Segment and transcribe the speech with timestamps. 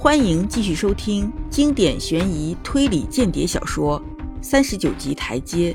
[0.00, 4.00] 欢迎继续收听经典悬疑推理间谍小说
[4.40, 5.74] 《三十九级台阶》。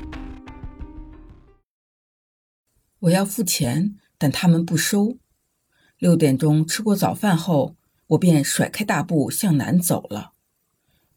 [3.00, 5.18] 我要付钱，但他们不收。
[5.98, 7.76] 六点钟吃过早饭后，
[8.06, 10.32] 我便甩开大步向南走了。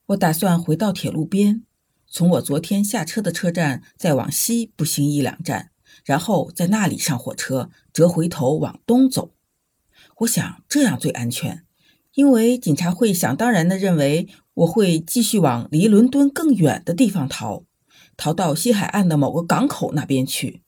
[0.07, 1.63] 我打算回到铁路边，
[2.07, 5.71] 从我昨天下车的车站再往西步行一两站，
[6.03, 9.31] 然后在那里上火车，折回头往东走。
[10.17, 11.65] 我想这样最安全，
[12.17, 17.63] 因为警察会想当然的认为我会继续往离伦敦更远的地方逃，
[18.17, 20.63] 逃到西海岸的某个港口那边去。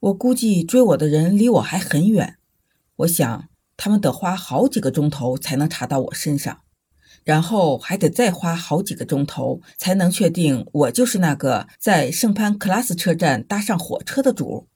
[0.00, 2.38] 我估计追我的人离我还很远，
[2.96, 6.62] 我想他们得花好几个钟头才能查到我身上。
[7.22, 14.68] 然后还得再花好几个钟头，才能确定我就是那个在圣潘克拉斯车站搭上火车的主。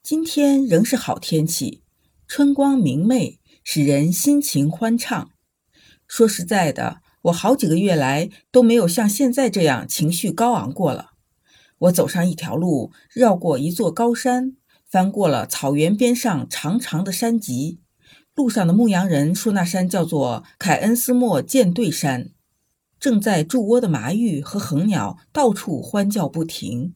[0.00, 1.82] 今天仍是好天气，
[2.28, 3.39] 春光明媚，
[3.72, 5.30] 使人心情欢畅。
[6.08, 11.12] 说实在的，我好几个月来都没有像现在这样情绪高昂过了。
[11.78, 14.56] 我走上一条路，绕过一座高山，
[14.88, 17.78] 翻过了草原边上长长的山脊。
[18.34, 22.30] 路上的牧羊人说，那山叫做凯恩斯莫舰队山。
[22.98, 26.94] 正在筑窝的麻玉和恒鸟到处欢叫不停。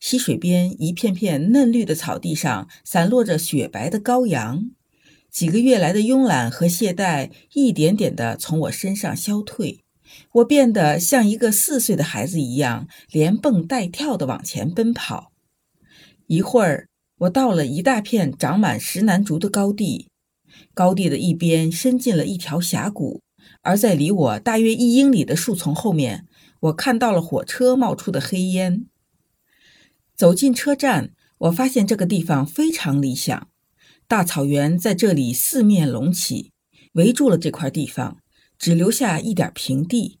[0.00, 4.72] 溪水边一片片嫩绿的草地上，散落着雪白的羔羊。
[5.30, 9.80] 几个月来的慵懒和懈怠，一点点地从我身上消退。
[10.32, 15.32] 我变得像一个四岁的孩子一样，连蹦带跳地往前奔跑。
[16.26, 20.08] 一会儿，我到了一大片长满石楠竹的高地。
[20.74, 23.20] 高地的一边伸进了一条峡谷，
[23.62, 26.26] 而在离我大约一英里的树丛后面，
[26.60, 28.86] 我看到了火车冒出的黑烟。
[30.16, 33.48] 走进车站，我发现这个地方非常理想，
[34.08, 36.52] 大草原在这里四面隆起，
[36.94, 38.16] 围住了这块地方，
[38.58, 40.18] 只留下一点平地，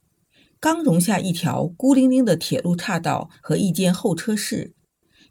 [0.60, 4.74] 刚容下一条孤零零的铁路岔道和一间候车室，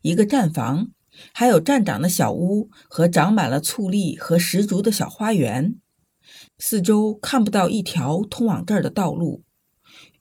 [0.01, 0.89] 一个站房。
[1.33, 5.75] 还有站长的小屋和长满了醋栗和石竹的小花园，
[6.59, 9.43] 四周看不到一条通往这儿的道路。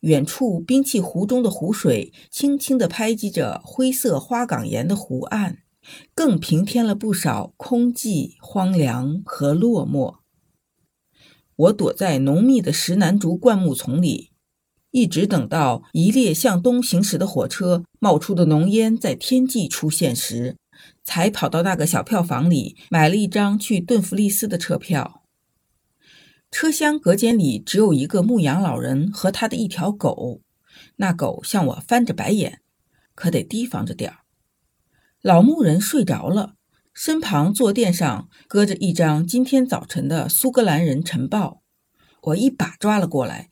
[0.00, 5.58] 远处冰器湖中的湖水轻轻地拍击着灰色花岗岩的湖岸，
[6.14, 10.16] 更平添了不少空寂、荒凉和落寞。
[11.56, 14.30] 我躲在浓密的石楠竹灌木丛里，
[14.90, 20.56] 一直等到一列向东行驶的火车冒出的浓烟在天际出现时。
[21.02, 25.22] 才跑到那个小票房里，买了一张去顿弗利斯的车票。
[26.50, 30.42] 车厢隔间里只有一个牧羊老人和他的一条狗，
[30.96, 32.60] 那狗向我翻着白眼，
[33.14, 34.18] 可得提防着点儿。
[35.26, 36.54] 老牧人睡着了，
[36.94, 41.62] 身旁坐垫上搁着一张今天早晨的《苏格兰人晨报》，
[42.28, 43.50] 我一把抓了过来，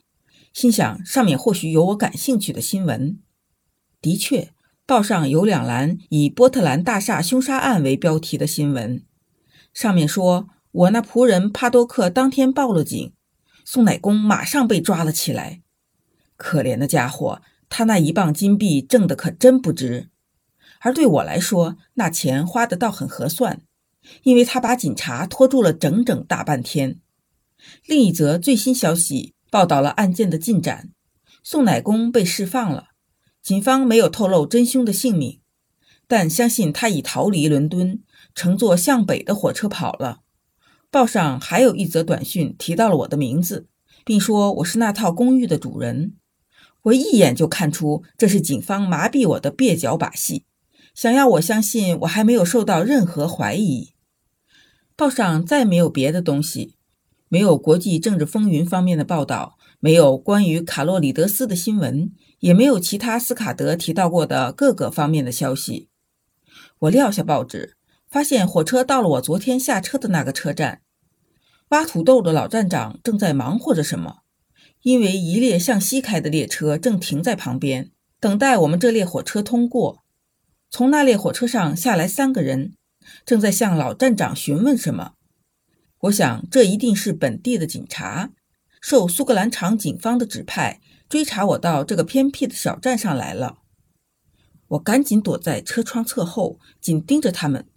[0.52, 3.18] 心想上面或许有我感兴趣的新闻。
[4.00, 4.52] 的确。
[4.86, 9.02] 报上有两栏以波特兰大厦凶杀案为标题的新闻，
[9.72, 13.12] 上面说我那仆人帕多克当天报了警，
[13.64, 15.62] 宋乃公马上被抓了起来。
[16.36, 20.10] 可怜的家伙，他那一磅金币挣的可真不值。
[20.84, 23.62] 而对我来说，那钱花的倒很合算，
[24.22, 27.00] 因为他把警察拖住了整整大半天。
[27.86, 30.90] 另一则最新消息报道了案件的进展：
[31.42, 32.88] 宋乃公被释放了。
[33.42, 35.40] 警方没有透露真凶的姓名，
[36.06, 38.02] 但相信他已逃离伦敦，
[38.34, 40.18] 乘坐向北的火车跑了。
[40.90, 43.68] 报上还有一则短讯提到了我的名字，
[44.04, 46.16] 并说我是那套公寓的主人。
[46.82, 50.44] 我一眼就看出这是警方麻痹我的蹩脚把戏，
[50.94, 53.94] 想要我相信我还没有受到任何怀疑。
[54.96, 56.76] 报上再没有别的东西，
[57.28, 62.12] 没有国际政治风云方面的报道，没有关于卡洛里德斯的新闻。
[62.40, 65.88] 也没有其他斯卡德提到过的各个方面的消息。
[66.80, 67.78] 我撂下报纸，
[68.10, 70.82] 发现火车到了我昨天下车的那个车站。
[71.68, 74.18] 挖土豆的老站长正在忙活着什么，
[74.82, 77.90] 因为一列向西开的列车正停在旁边，
[78.20, 80.03] 等待我们这列火车通过。
[80.76, 82.74] 从那列火车上下来三个人，
[83.24, 85.12] 正在向老站长询问什么。
[86.00, 88.30] 我想，这一定是本地的警察，
[88.80, 90.80] 受苏格兰场警方的指派。
[91.08, 93.58] 追查我到这个偏僻的小站上来了，
[94.66, 97.68] 我赶紧躲在车窗侧后，紧盯着他们。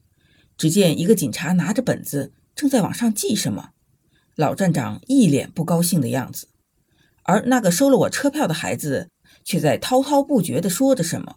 [0.57, 3.73] 只见一个警察拿着本子，正在往上记什么。
[4.33, 6.47] 老站长一脸不高兴的样子，
[7.21, 9.11] 而那个收了我车票的孩子
[9.43, 11.35] 却在滔滔不绝地说着什么。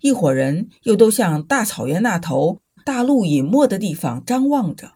[0.00, 4.92] 一伙人又都向大草原那头大陆隐没的地方张望着。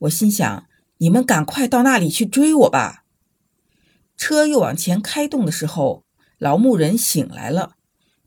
[0.00, 0.66] 我心想，
[0.98, 3.04] 你们赶快到那里去追我吧！”
[4.16, 6.04] 车又往前开动的时候，
[6.38, 7.76] 老牧人醒来了，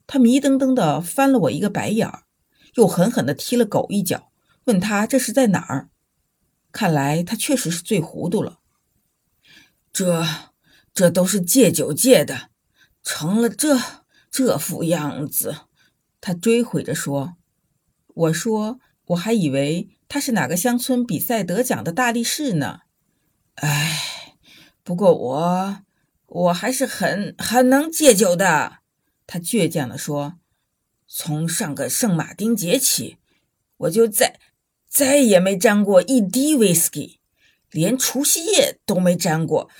[0.07, 2.23] 他迷瞪瞪地翻了我一个白眼儿，
[2.75, 4.31] 又狠狠地踢了狗一脚，
[4.65, 5.89] 问他这是在哪儿。
[6.71, 8.59] 看来他确实是醉糊涂了。
[9.91, 10.25] 这，
[10.93, 12.49] 这都是戒酒戒的，
[13.03, 13.77] 成了这
[14.29, 15.55] 这副样子。
[16.21, 17.35] 他追悔着说
[18.13, 22.81] ：“我说，我还以为他是哪个乡村比赛得奖的大力士呢。
[23.55, 24.35] 哎，
[24.83, 25.79] 不过我
[26.27, 28.77] 我还是很很能戒酒的。”
[29.25, 30.35] 他倔强地说
[31.07, 33.17] ：“从上个圣马丁节起，
[33.77, 34.39] 我就再
[34.87, 37.19] 再也没沾过一滴威士忌，
[37.71, 39.71] 连除夕夜都没沾过。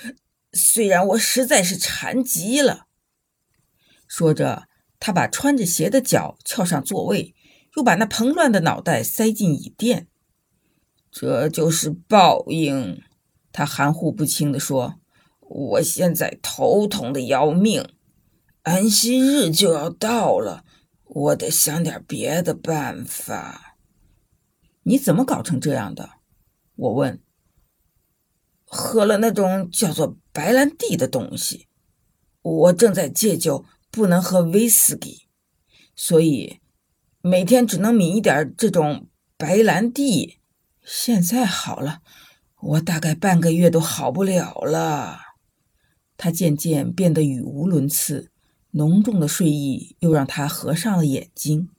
[0.54, 2.88] 虽然我实在是馋极了。”
[4.10, 4.71] 说着。
[5.02, 7.34] 他把穿着鞋的脚翘上座位，
[7.76, 10.08] 又把那蓬乱的脑袋塞进椅垫。
[11.12, 13.02] 这就是报应，
[13.52, 15.00] 他含糊不清地说
[15.42, 17.84] ：“我现在头痛的要命，
[18.62, 20.64] 安息日就要到了，
[21.04, 23.76] 我得想点别的办法。”
[24.84, 26.12] 你怎么搞成这样的？
[26.76, 27.20] 我问。
[28.66, 31.68] 喝了那种叫做白兰地的东西，
[32.44, 33.66] 我正在戒酒。
[33.92, 35.28] 不能喝威士忌，
[35.96, 36.62] 所以
[37.22, 40.40] 每天只能抿一点这种白兰地。
[40.84, 42.00] 现在好了，
[42.62, 45.20] 我大概半个月都好不了了。
[46.16, 48.32] 他渐渐变得语无伦次，
[48.72, 51.70] 浓重的睡意又让他合上了眼睛。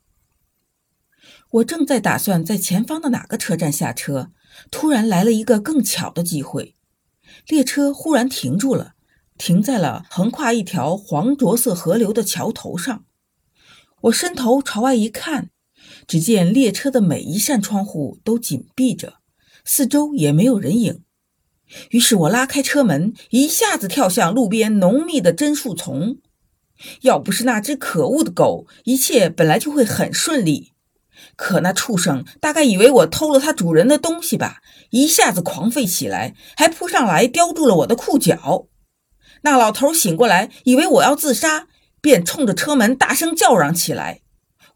[1.50, 4.32] 我正在打算在前方的哪个车站下车，
[4.70, 6.74] 突然来了一个更巧的机会，
[7.46, 8.94] 列车忽然停住了。
[9.42, 13.06] 停在了横跨一条黄浊色河流的桥头上。
[14.02, 15.50] 我伸头朝外一看，
[16.06, 19.14] 只见列车的每一扇窗户都紧闭着，
[19.64, 21.02] 四周也没有人影。
[21.90, 26.18] 于是我拉开车门，一下子跳向路边浓密的榛树丛。
[27.00, 30.70] 要不是那只可恶的狗，一切本来就会很顺利。
[31.34, 38.68] 可那畜生大概以为我偷了它主人的东西吧，一下子狂吠起来，还扑上来叼住了我的裤脚。
[39.42, 41.66] 那老头醒过来，以为我要自杀，
[42.00, 44.20] 便冲着车门大声叫嚷起来。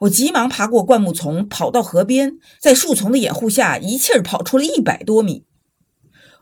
[0.01, 5.45] 我急忙爬过灌木丛，跑到河边，在树丛的掩护下，一气儿跑出了一百多米。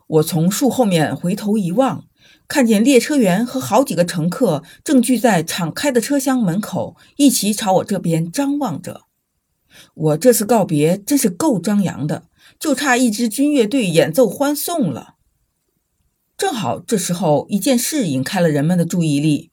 [0.06, 2.04] 我从树后面回头一望，
[2.48, 9.02] 看见列车员和好几个乘客正聚在敞开的车厢门口，一起朝我这边张望着。
[9.94, 12.24] 我这次告别真是够张扬的，
[12.58, 15.13] 就差一支军乐队演奏欢送了。
[16.36, 19.52] 正好这时候，一件事引开了人们的注意力。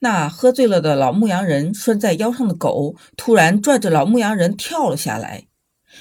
[0.00, 5.46] 那喝醉了的老牧羊人拴在腰上的狗突然拽着老牧羊人跳了下来，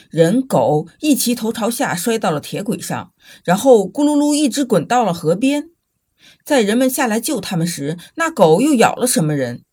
[0.09, 3.11] 人狗一齐头朝下摔到了铁轨上，
[3.43, 5.69] 然后咕噜噜一直滚到了河边。
[6.45, 9.63] 在人们下来救他们时，那狗又咬了什么人？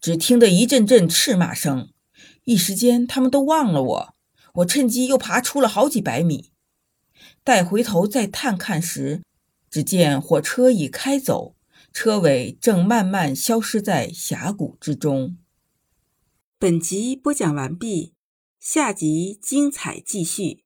[0.00, 1.88] 只听得一阵阵斥骂声，
[2.44, 4.14] 一时间他们都忘了我。
[4.56, 6.50] 我趁机又爬出了好几百米，
[7.42, 9.22] 待回头再探看时。
[9.70, 11.54] 只见火车已开走，
[11.92, 15.36] 车尾正慢慢消失在峡谷之中。
[16.58, 18.14] 本集播讲完毕，
[18.58, 20.64] 下集精彩继续。